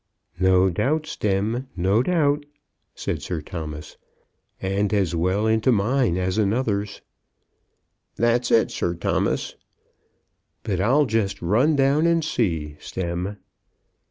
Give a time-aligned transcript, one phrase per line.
[0.39, 2.47] "No doubt, Stemm, no doubt,"
[2.95, 3.97] said Sir Thomas;
[4.59, 7.01] "and as well into mine as another's."
[8.15, 9.55] "That's it, Sir Thomas."
[10.63, 13.37] "But I'll just run down and see, Stemm."